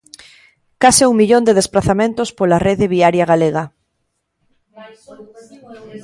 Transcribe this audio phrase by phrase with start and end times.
[0.83, 3.63] Case un millón de desprazamentos pola rede viaria galega.